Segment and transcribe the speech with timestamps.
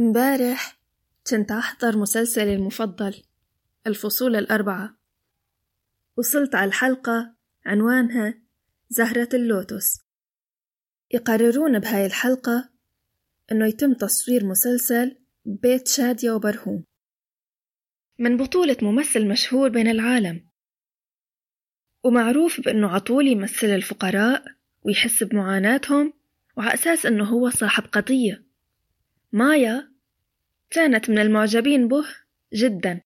[0.00, 0.78] امبارح
[1.30, 3.22] كنت أحضر مسلسلي المفضل
[3.86, 4.96] الفصول الأربعة.
[6.16, 7.34] وصلت على الحلقة
[7.66, 8.34] عنوانها
[8.88, 10.00] زهرة اللوتس
[11.10, 12.70] يقررون بهاي الحلقة
[13.52, 16.84] إنه يتم تصوير مسلسل بيت شادية وبرهوم.
[18.18, 20.48] من بطولة ممثل مشهور بين العالم.
[22.04, 24.44] ومعروف بأنه عطول يمثل الفقراء
[24.82, 26.12] ويحس بمعاناتهم
[26.56, 28.49] وعلى أساس أنه هو صاحب قضية.
[29.32, 29.92] مايا
[30.70, 32.04] كانت من المعجبين به
[32.54, 33.00] جدا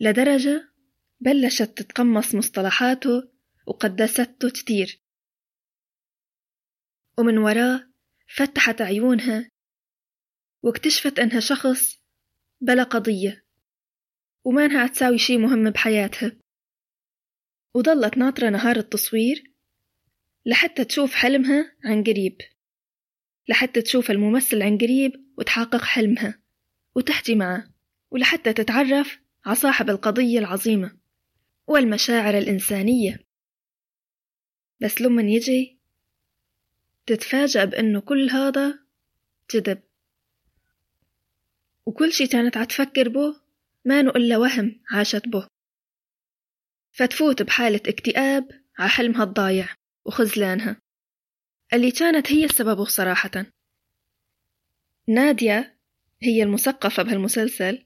[0.00, 0.72] لدرجة
[1.20, 3.28] بلشت تتقمص مصطلحاته
[3.66, 5.00] وقدسته كتير.
[7.18, 7.90] ومن وراه
[8.36, 9.50] فتحت عيونها
[10.62, 12.02] واكتشفت إنها شخص
[12.60, 13.44] بلا قضية
[14.44, 16.36] وما إنها تساوي شي مهم بحياتها.
[17.74, 19.54] وظلت ناطرة نهار التصوير
[20.46, 22.36] لحتى تشوف حلمها عن قريب
[23.48, 26.40] لحتى تشوف الممثل عن قريب وتحقق حلمها
[26.94, 27.70] وتحكي معه
[28.10, 30.96] ولحتى تتعرف على صاحب القضية العظيمة
[31.66, 33.26] والمشاعر الإنسانية.
[34.80, 35.78] بس لما يجي
[37.06, 38.78] تتفاجأ بأنه كل هذا
[39.48, 39.82] كذب
[41.86, 43.40] وكل شي كانت عتفكر به
[43.84, 45.46] ما إلا وهم عاشت به.
[46.92, 49.68] فتفوت بحالة اكتئاب على حلمها الضايع
[50.04, 50.80] وخزلانها
[51.72, 53.59] اللي كانت هي السبب صراحة.
[55.08, 55.76] نادية
[56.22, 57.84] هي المثقفة بهالمسلسل.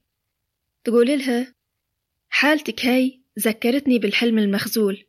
[0.84, 1.54] تقول لها
[2.28, 5.04] حالتك هاي ذكرتني بالحلم المخزول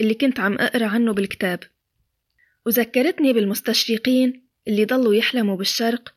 [0.00, 1.60] اللي كنت عم أقرأ عنه بالكتاب
[2.66, 6.14] وذكرتني بالمستشرقين اللي ضلوا يحلموا بالشرق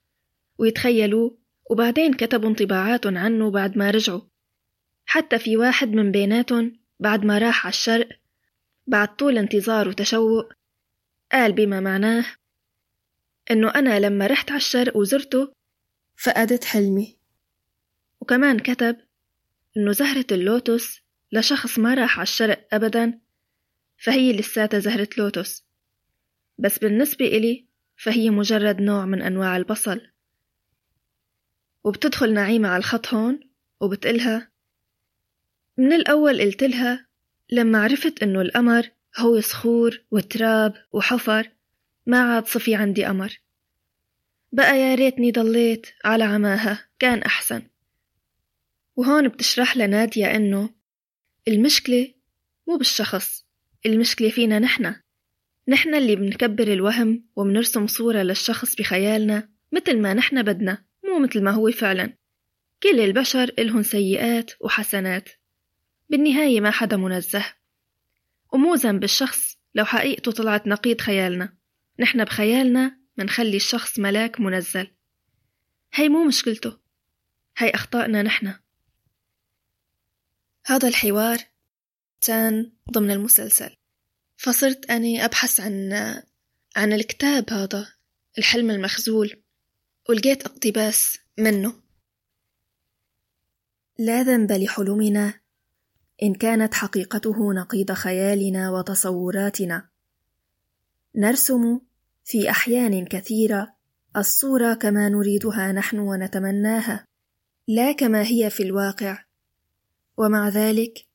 [0.58, 1.38] ويتخيلوه
[1.69, 4.21] وبعدين كتبوا انطباعات عنه بعد ما رجعوا.
[5.05, 8.09] حتى في واحد من بيناتهم بعد ما راح على الشرق
[8.88, 10.53] بعد طول انتظار وتشوق
[11.31, 12.25] قال بما معناه
[13.52, 15.53] إنه أنا لما رحت على الشرق وزرته
[16.16, 17.17] فقدت حلمي.
[18.22, 18.97] وكمان كتب
[19.77, 23.19] إنه زهرة اللوتس لشخص ما راح على الشرق أبدا
[23.98, 25.65] فهي لساتها زهرة لوتس
[26.58, 27.67] بس بالنسبة إلي
[27.98, 30.02] فهي مجرد نوع من أنواع البصل.
[31.83, 33.39] وبتدخل نعيمة على الخط هون
[33.80, 34.52] وبتقلها.
[35.77, 37.08] من الأول قلتلها
[37.49, 41.52] لما عرفت إنه القمر هو صخور وتراب وحفر
[42.05, 43.39] ما عاد صفي عندي قمر
[44.52, 47.61] بقى يا ريتني ضليت على عماها كان أحسن.
[48.95, 50.69] وهون بتشرح لنادية إنه
[51.47, 52.14] المشكلة
[52.67, 53.45] مو بالشخص
[53.86, 55.02] المشكلة فينا نحنا
[55.67, 61.52] نحنا اللي بنكبر الوهم وبنرسم صورة للشخص بخيالنا مثل ما نحنا بدنا مو مثل ما
[61.52, 62.14] هو فعلا.
[62.83, 65.30] كل البشر إلهن سيئات وحسنات.
[66.09, 67.45] بالنهاية ما حدا منزه.
[68.53, 71.53] ومو ذنب الشخص لو حقيقته طلعت نقيض خيالنا.
[71.99, 74.92] نحن بخيالنا منخلي الشخص ملاك منزل.
[75.93, 76.80] هي مو مشكلته
[77.58, 78.54] هي أخطائنا نحن.
[80.65, 81.37] هذا الحوار
[82.21, 83.76] كان ضمن المسلسل.
[84.37, 85.93] فصرت أني أبحث عن
[86.76, 87.93] عن الكتاب هذا
[88.37, 89.43] الحلم المخزول
[90.09, 91.83] ولقيت اقتباس منه.
[93.99, 95.39] لا ذنب لحلمنا
[96.23, 99.92] إن كانت حقيقته نقيض خيالنا وتصوراتنا.
[101.16, 101.80] نرسم
[102.26, 103.74] في أحيان كثيرة
[104.18, 107.08] الصورة كما نريدها نحن ونتمناها
[107.68, 109.24] لا كما هي في الواقع.
[110.18, 111.06] ومع ذلك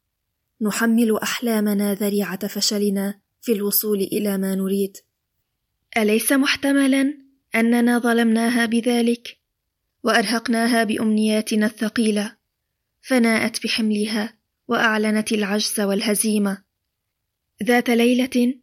[0.61, 4.97] نحمل أحلامنا ذريعة فشلنا في الوصول إلى ما نريد.
[5.97, 7.15] أليس محتملا
[7.55, 9.39] أننا ظلمناها بذلك؟
[10.03, 12.37] وأرهقناها بأمنياتنا الثقيلة
[13.01, 14.39] فناءت بحملها
[14.69, 16.65] وأعلنت العجز والهزيمة.
[17.63, 18.55] ذات ليلة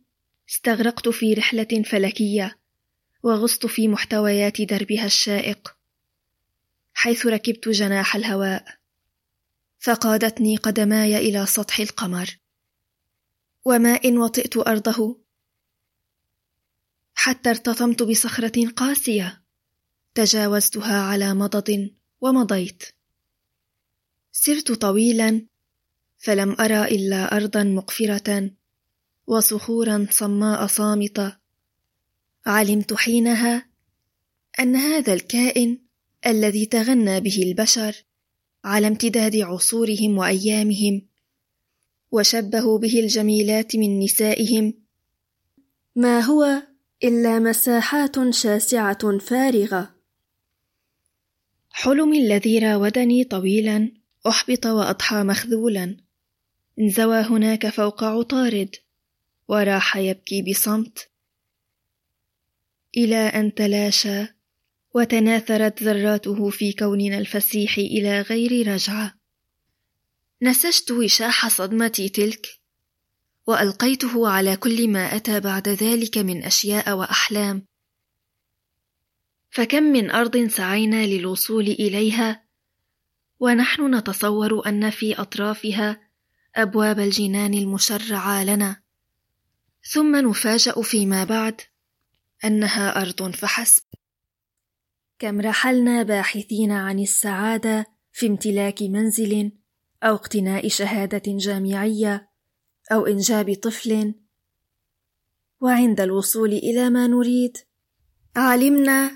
[0.50, 2.59] استغرقت في رحلة فلكية
[3.23, 5.75] وغصت في محتويات دربها الشائق
[6.94, 8.78] حيث ركبت جناح الهواء
[9.79, 12.39] فقادتني قدماي إلى سطح القمر.
[13.66, 15.19] وما ان وطئت أرضه
[17.13, 19.41] حتى ارتطمت بصخرة قاسية
[20.16, 21.90] تجاوزتها على مضض
[22.22, 22.84] ومضيت.
[24.31, 25.46] سرت طويلا
[26.17, 28.52] فلم أرى إلا ارضا مقفرة
[29.27, 31.37] وصخورا صماء صامتة.
[32.45, 33.66] علمت حينها
[34.59, 35.77] أن هذا الكائن
[36.27, 38.05] الذي تغنى به البشر
[38.63, 41.01] على امتداد عصورهم وأيامهم
[42.11, 44.73] وشبهوا به الجميلات من نسائهم
[45.95, 46.63] ما هو
[47.03, 49.95] إلا مساحات شاسعة فارغة.
[51.69, 53.91] حلمي الذي راودني طويلا
[54.28, 55.97] أحبط وأضحى مخذولا.
[56.79, 58.75] انزوى هناك فوق عطارد.
[59.47, 61.09] وراح يبكي بصمت.
[62.97, 64.27] إلى أن تلاشى
[64.93, 69.13] وتناثرت ذراته في كوننا الفسيح إلى غير رجعة.
[70.41, 72.47] نسجت وشاح صدمتي تلك
[73.47, 77.65] وألقيته على كل ما أتى بعد ذلك من أشياء وأحلام.
[79.49, 82.45] فكم من أرض سعينا للوصول إليها
[83.39, 86.01] ونحن نتصور أن في أطرافها
[86.55, 88.84] أبواب الجنان المشرعة لنا.
[89.91, 91.61] ثم نفاجأ فيما بعد
[92.46, 93.84] أنها أرض فحسب.
[95.20, 99.52] كم رحلنا باحثين عن السعادة في امتلاك منزل
[100.03, 102.29] أو اقتناء شهادة جامعية
[102.91, 104.14] أو إنجاب طفل.
[105.61, 107.58] وعند الوصول إلى ما نريد
[108.35, 109.11] علمنا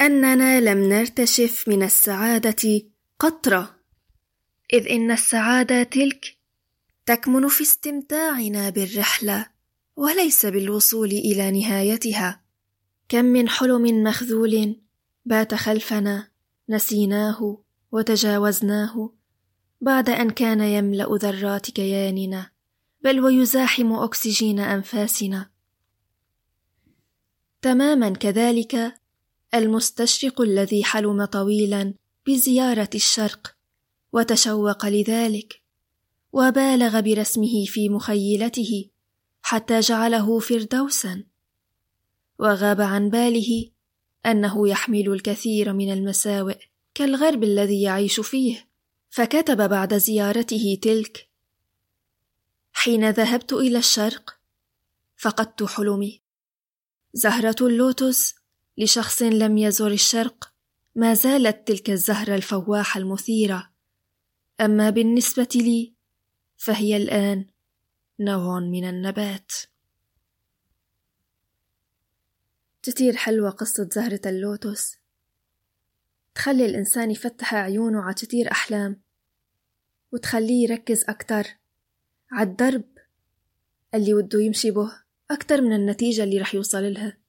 [0.00, 2.82] أننا لم نرتشف من السعادة
[3.18, 3.76] قطرة
[4.72, 6.36] إذ إن السعادة تلك
[7.06, 9.52] تكمن في استمتاعنا بالرحلة.
[9.96, 12.42] وليس بالوصول إلى نهايتها.
[13.08, 14.80] كم من حلم مخذول
[15.24, 16.28] بات خلفنا
[16.68, 17.62] نسيناه
[17.92, 19.12] وتجاوزناه.
[19.80, 22.50] بعد أن كان يملأ ذرات كياننا
[23.02, 25.50] بل ويزاحم أكسجين أنفاسنا.
[27.62, 28.94] تماما كذلك
[29.54, 31.94] المستشرق الذي حلم طويلا
[32.26, 33.56] بزيارة الشرق
[34.12, 35.62] وتشوق لذلك
[36.32, 38.91] وبالغ برسمه في مخيلته.
[39.42, 41.24] حتى جعله فردوسا.
[42.38, 43.70] وغاب عن باله
[44.26, 46.58] أنه يحمل الكثير من المساوئ
[46.94, 48.68] كالغرب الذي يعيش فيه
[49.10, 51.28] فكتب بعد زيارته تلك
[52.72, 54.38] حين ذهبت إلى الشرق
[55.16, 56.22] فقدت حلمي.
[57.14, 58.34] زهرة اللوتس
[58.78, 60.52] لشخص لم يزر الشرق
[60.94, 63.72] ما زالت تلك الزهرة الفواحة المثيرة.
[64.60, 65.94] أما بالنسبة لي
[66.56, 67.46] فهي الآن
[68.20, 69.52] نوع من النبات.
[72.82, 74.98] كتير حلوة قصة زهرة اللوتس
[76.34, 79.02] تخلي الإنسان يفتح عيونه على كتير أحلام
[80.12, 81.44] وتخليه يركز أكتر
[82.32, 82.84] عالدرب
[83.94, 87.21] اللي وده يمشي به أكتر من النتيجة اللي رح يوصل لها.